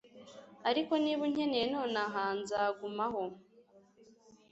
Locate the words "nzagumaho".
2.39-3.21